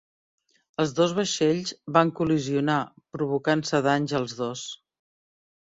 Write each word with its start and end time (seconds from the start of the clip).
Els 0.83 0.93
dos 0.99 1.13
vaixells 1.19 1.75
van 1.99 2.13
col·lisionar, 2.21 2.79
provocant-se 3.19 3.83
danys 3.89 4.17
els 4.23 4.35
dos. 4.41 4.65